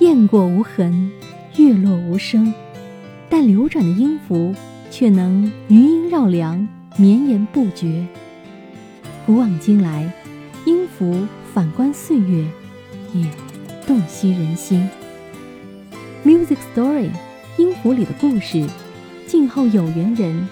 [0.00, 1.10] 雁过无痕，
[1.56, 2.54] 月落无声，
[3.28, 4.54] 但流转的音符
[4.92, 6.66] 却能余音绕梁，
[6.96, 8.06] 绵延不绝。
[9.26, 10.08] 古往今来，
[10.64, 12.46] 音符反观岁月，
[13.12, 13.28] 也
[13.88, 14.88] 洞悉人心。
[16.24, 17.10] Music Story，
[17.56, 18.64] 音符里的故事，
[19.26, 20.48] 静候有缘人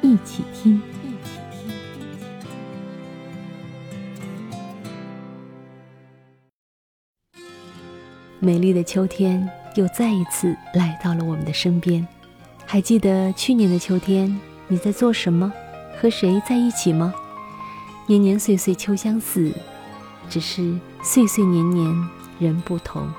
[0.00, 0.80] 一起听。
[8.46, 12.06] 美丽的秋天又再一次来到了我们的身边，
[12.64, 15.52] 还记得去年的秋天你在做什么，
[16.00, 17.12] 和谁在一起吗？
[18.06, 19.52] 年年岁岁秋相似，
[20.30, 22.08] 只是岁岁年年
[22.38, 23.10] 人不同。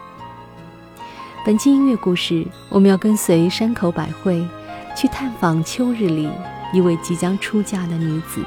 [1.45, 4.41] 本期音乐故事，我们要跟随山口百惠，
[4.95, 6.29] 去探访秋日里
[6.73, 8.41] 一位即将出嫁的女子。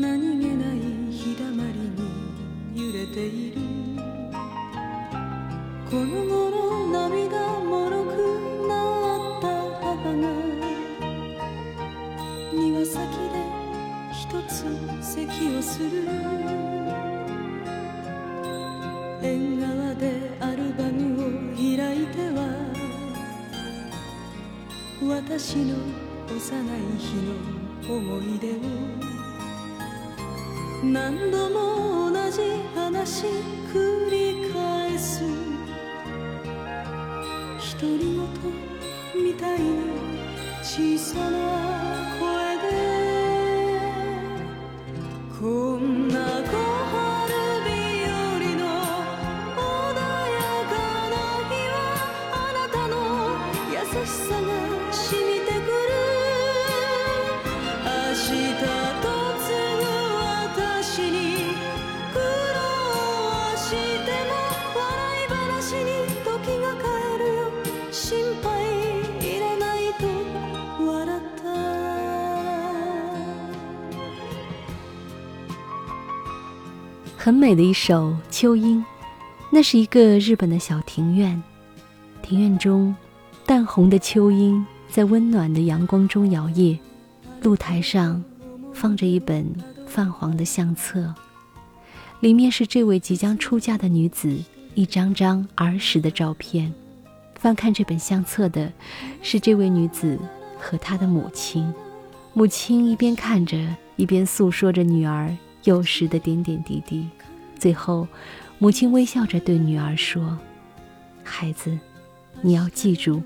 [0.00, 2.02] 何気ない日だまりに
[2.74, 3.60] 揺れている
[5.88, 8.08] この頃涙もろく
[8.66, 8.74] な
[9.38, 9.46] った
[9.80, 10.26] 母が
[12.52, 12.98] 庭先
[13.30, 13.38] で
[14.12, 14.64] 一つ
[15.00, 16.08] 咳をする
[19.22, 22.40] 縁側でアルバムを開いては
[25.06, 25.76] 私の
[26.26, 27.14] 幼い日
[27.86, 29.23] の思い出を
[30.92, 32.42] 何度も同じ
[32.74, 33.24] 話
[33.72, 35.22] 繰り返す。
[37.80, 38.20] 独り
[39.14, 39.64] 言みたいな
[40.62, 42.43] 小さな声。
[77.24, 78.80] 很美的一首《秋莺》，
[79.48, 81.42] 那是一个日本的小庭院，
[82.20, 82.94] 庭院中
[83.46, 86.78] 淡红的秋莺在温暖的阳光中摇曳，
[87.40, 88.22] 露台上
[88.74, 89.50] 放着一本
[89.86, 91.14] 泛黄的相册，
[92.20, 94.36] 里面是这位即将出嫁的女子
[94.74, 96.70] 一张张儿时的照片。
[97.36, 98.70] 翻看这本相册的
[99.22, 100.18] 是这位女子
[100.58, 101.72] 和她的母亲，
[102.34, 103.56] 母亲一边看着，
[103.96, 105.34] 一边诉说着女儿。
[105.64, 107.08] 幼时的点点滴滴，
[107.58, 108.06] 最后，
[108.58, 110.38] 母亲微笑着对女儿说
[111.24, 111.78] ：“孩子，
[112.42, 113.22] 你要记住，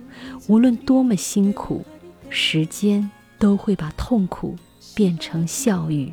[0.47, 1.85] 无论多么辛苦，
[2.31, 4.57] 时间都会把痛苦
[4.95, 6.13] 变成笑语。”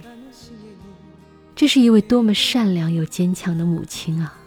[1.56, 4.38] 这是一位多么善良又坚强的母亲啊！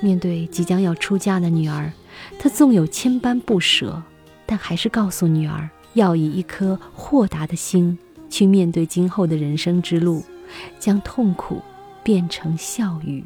[0.00, 1.90] 面对即将要出嫁的女儿，
[2.38, 4.00] 她纵有千般不舍，
[4.46, 7.98] 但还是告诉女儿要以一颗豁达的心
[8.30, 10.22] 去面对今后的人生之路。
[10.78, 11.62] 将痛苦
[12.02, 13.24] 变成笑语，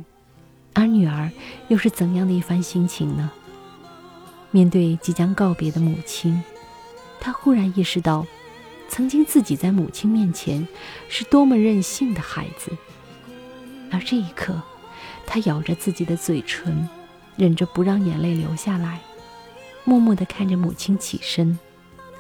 [0.75, 1.31] 而女儿
[1.69, 3.31] 又是怎样的一番心情呢？
[4.51, 6.43] 面对即将告别的母亲，
[7.21, 8.27] 她忽然意识到，
[8.89, 10.67] 曾经自己在母亲面前
[11.09, 12.71] 是多么任性的孩子。
[13.91, 14.61] 而这一刻，
[15.27, 16.89] 她咬着自己的嘴唇，
[17.37, 19.01] 忍着不让眼泪流下来，
[19.85, 21.59] 默默地看着母亲起身，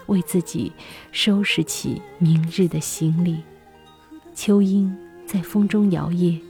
[0.06, 0.72] 为自己
[1.10, 3.42] 收拾起明日的行李。
[4.34, 6.40] 秋莺在风中摇曳，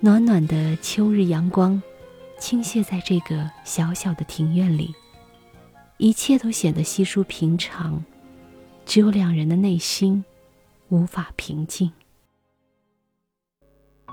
[0.00, 1.80] 暖暖的秋日阳光
[2.38, 4.94] 倾泻在这个小小的庭院里，
[5.98, 8.02] 一切都显得稀疏平常，
[8.86, 10.24] 只有两人的内心
[10.88, 11.92] 无法平静。《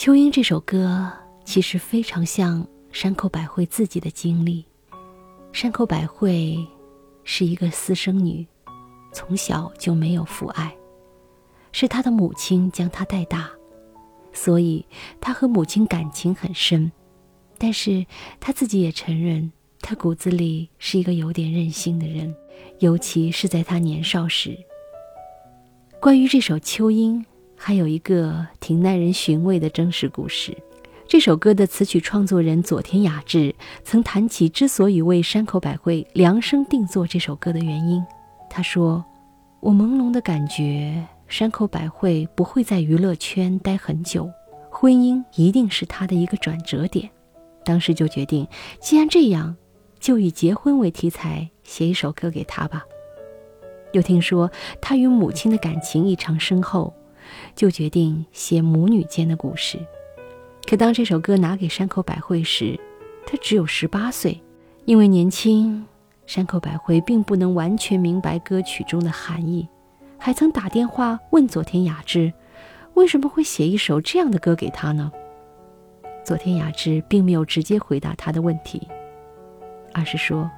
[0.00, 1.12] 秋英》这首歌
[1.44, 4.67] 其实非常像山口百惠自己的经历。
[5.52, 6.56] 山口百惠
[7.24, 8.46] 是一个私生女，
[9.12, 10.72] 从小就没有父爱，
[11.72, 13.50] 是她的母亲将她带大，
[14.32, 14.84] 所以
[15.20, 16.90] 她和母亲感情很深。
[17.58, 18.06] 但是
[18.38, 19.50] 她自己也承认，
[19.80, 22.32] 她骨子里是一个有点任性的人，
[22.78, 24.56] 尤其是在她年少时。
[26.00, 27.20] 关于这首《秋音》，
[27.56, 30.56] 还有一个挺耐人寻味的真实故事。
[31.08, 38.04] 这首歌的词曲创作人佐田雅治曾谈起之所以为山口百惠量身定做这首歌的原因。
[38.50, 39.02] 他说
[39.60, 44.30] ：“我朦胧的感觉，山口百惠不会在娱乐圈待很久，
[44.70, 47.08] 婚姻一定是她的一个转折点。
[47.64, 48.46] 当时就决定，
[48.78, 49.56] 既然这样，
[49.98, 52.84] 就以结婚为题材写一首歌给她吧。
[53.92, 56.92] 又听说她与母亲的感情异常深厚，
[57.56, 59.78] 就决定写母女间的故事。
[60.68, 62.78] 可当这首歌拿给山口百惠时，
[63.26, 64.38] 他只有十八岁。
[64.84, 65.86] 因为年轻，
[66.26, 69.66] 山口百惠并不能完全明白歌曲中的含义，
[70.18, 72.30] 还曾打电话问佐田雅治，
[72.92, 75.10] 为什么会写一首这样的歌给他呢？
[76.22, 78.86] 佐田雅治并没有直接回答他的问题，
[79.94, 80.50] 而是说。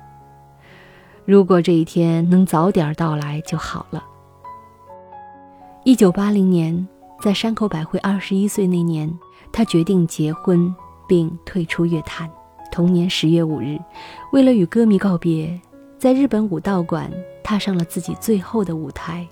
[1.24, 4.04] 如果这一天能早点到来就好了。
[5.84, 6.88] 一九八零年，
[7.20, 9.16] 在山口百惠二十一岁那年，
[9.52, 10.74] 他决定结婚
[11.08, 12.30] 并退出乐坛。
[12.70, 13.78] 同年十月五日，
[14.32, 15.60] 为了与歌迷告别，
[15.98, 17.10] 在日本武道馆
[17.42, 19.26] 踏上了自己最后的舞台。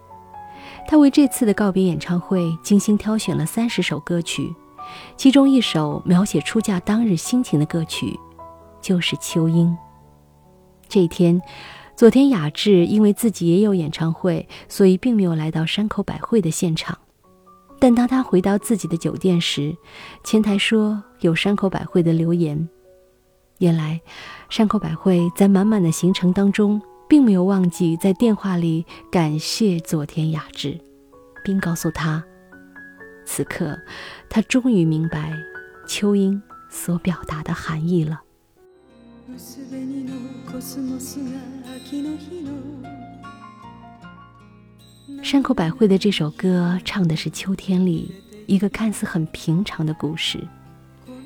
[0.86, 4.54] 他为这次的告别演唱会精心挑选了三十首歌曲，
[5.16, 8.18] 其中一首描写出嫁当日心情的歌曲，
[8.80, 9.68] 就是《秋英》。
[10.88, 11.40] 这一天。
[11.98, 16.96] 佐田雅治因为自己也有演唱会，所以并没有来到山口百惠的现场。
[17.80, 19.76] 但当他回到自己的酒店时，
[20.24, 22.68] 前台说有山口百惠的留言。
[23.58, 24.00] 原来，
[24.48, 30.78] 山口百惠在满满的行程当中，并没有忘记在电话里感谢佐田雅治，
[31.44, 32.22] 并告诉他，
[33.24, 33.76] 此刻
[34.28, 35.32] 他终于明白
[35.88, 36.40] 秋英
[36.70, 38.20] 所表达的含义了。
[45.22, 48.10] 山口百惠的这首歌唱的是秋天里
[48.46, 50.38] 一个看似很平常的故事，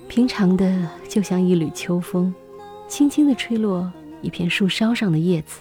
[0.08, 2.32] 平常的就像一缕秋风，
[2.88, 3.92] 轻轻地吹落
[4.22, 5.60] 一片树梢上的叶子。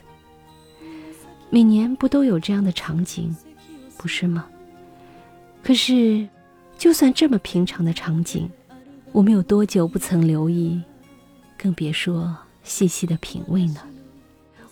[1.50, 3.35] 每年不都有这样的场景，
[3.97, 4.45] 不是吗？
[5.63, 6.27] 可是，
[6.77, 8.50] 就算这么平常的场景，
[9.12, 10.81] 我们有多久不曾留意？
[11.57, 13.81] 更别说细细的品味呢。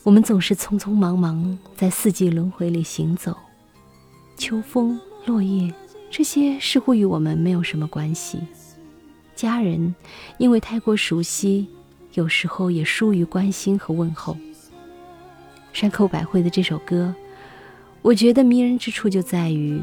[0.03, 3.35] 我们总是匆匆忙忙在四季轮回里行走，
[4.37, 5.73] 秋风、落叶，
[6.09, 8.39] 这些似乎与我们没有什么关系。
[9.35, 9.93] 家人
[10.37, 11.67] 因为太过熟悉，
[12.13, 14.37] 有时候也疏于关心和问候。
[15.73, 17.13] 山口百惠的这首歌，
[18.01, 19.81] 我觉得迷人之处就在于，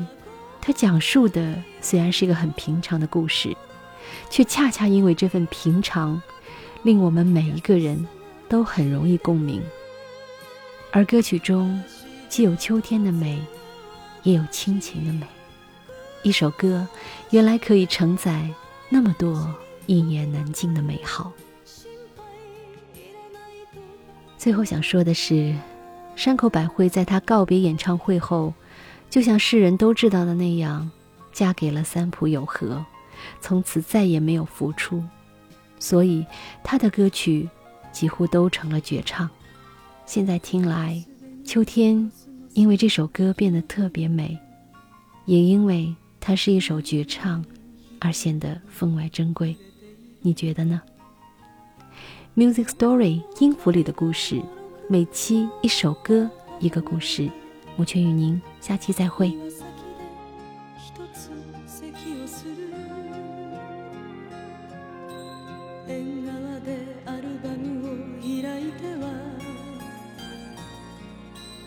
[0.62, 3.54] 它讲述的虽然是一个很平常的故事，
[4.30, 6.20] 却恰恰因为这份平常。
[6.82, 8.06] 令我们每一个人
[8.48, 9.60] 都很容易共鸣，
[10.96, 11.78] 而歌曲中
[12.26, 13.38] 既有秋天的美，
[14.22, 15.26] 也有亲情的美。
[16.22, 16.88] 一首歌
[17.28, 18.48] 原来可以承载
[18.88, 19.54] 那么多
[19.84, 21.30] 一言难尽的美好。
[24.38, 25.54] 最后想说的是，
[26.16, 28.54] 山口百惠在她告别演唱会后，
[29.10, 30.90] 就像世人都知道的那样，
[31.30, 32.82] 嫁给了三浦友和，
[33.42, 35.04] 从此再也没有复出。
[35.78, 36.24] 所以，
[36.64, 37.46] 他的歌曲
[37.92, 39.28] 几乎都成了绝唱。
[40.06, 41.04] 现在听来，
[41.44, 42.10] 秋天
[42.54, 44.38] 因为这首歌变得特别美，
[45.24, 47.44] 也因为它是一首绝唱，
[47.98, 49.54] 而显得分外珍贵。
[50.20, 50.80] 你觉得呢
[52.36, 54.40] ？Music Story 音符里的故事，
[54.88, 56.30] 每期一首歌，
[56.60, 57.28] 一个故事。
[57.74, 59.36] 我却与您下期再会。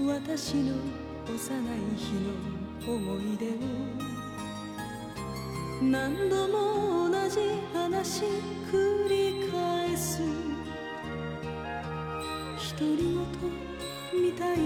[0.02, 0.76] 私の
[1.26, 1.36] 幼い
[1.98, 2.32] 日の
[2.96, 3.50] 思い出を
[5.82, 7.42] 何度も同じ
[7.74, 8.24] 話
[8.72, 10.22] 繰り返す。
[12.80, 14.64] 独り言みたいな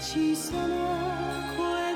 [0.00, 0.76] 小さな
[1.56, 1.87] 声。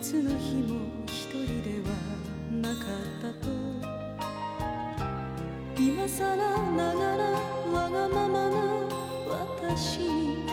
[0.00, 1.90] つの日も一人では
[2.52, 2.86] なかっ
[3.20, 3.48] たと。
[5.76, 6.36] 今さら
[6.72, 7.24] ながら
[7.72, 8.56] わがままな
[9.28, 10.46] 私に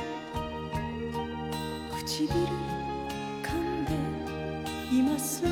[1.92, 2.28] 唇
[3.44, 3.92] 噛んで
[4.92, 5.44] います。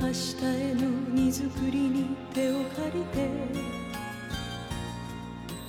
[0.00, 3.28] 明日への荷造りに手を借りて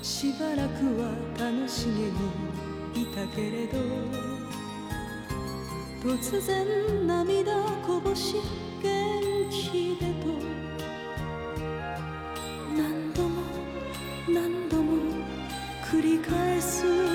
[0.04, 1.10] しばらくは
[1.40, 4.28] 楽しげにいたけれど。
[6.02, 6.66] 突然
[7.08, 7.52] 涙
[7.86, 8.36] こぼし
[8.84, 10.28] 元気でと
[12.78, 13.42] 何度も
[14.30, 15.02] 何度も
[15.92, 17.07] 繰り返す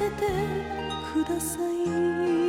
[0.00, 0.26] せて
[1.12, 2.40] ください」